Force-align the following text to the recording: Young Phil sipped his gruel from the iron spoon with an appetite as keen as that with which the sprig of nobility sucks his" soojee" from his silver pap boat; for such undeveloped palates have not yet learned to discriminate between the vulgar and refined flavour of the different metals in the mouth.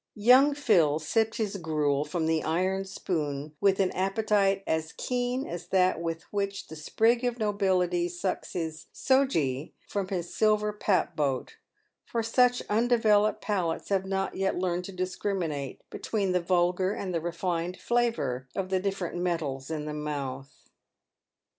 Young 0.15 0.55
Phil 0.55 0.97
sipped 0.97 1.35
his 1.37 1.57
gruel 1.57 2.03
from 2.05 2.25
the 2.25 2.41
iron 2.43 2.85
spoon 2.85 3.55
with 3.61 3.79
an 3.79 3.91
appetite 3.91 4.63
as 4.65 4.95
keen 4.97 5.45
as 5.45 5.67
that 5.67 6.01
with 6.01 6.23
which 6.33 6.65
the 6.69 6.75
sprig 6.75 7.23
of 7.23 7.37
nobility 7.37 8.09
sucks 8.09 8.53
his" 8.53 8.87
soojee" 8.91 9.73
from 9.87 10.07
his 10.07 10.33
silver 10.33 10.73
pap 10.73 11.15
boat; 11.15 11.57
for 12.03 12.23
such 12.23 12.63
undeveloped 12.67 13.41
palates 13.41 13.89
have 13.89 14.07
not 14.07 14.33
yet 14.33 14.57
learned 14.57 14.85
to 14.85 14.91
discriminate 14.91 15.83
between 15.91 16.31
the 16.31 16.41
vulgar 16.41 16.93
and 16.93 17.13
refined 17.23 17.77
flavour 17.77 18.47
of 18.55 18.69
the 18.69 18.79
different 18.79 19.17
metals 19.17 19.69
in 19.69 19.85
the 19.85 19.93
mouth. 19.93 20.71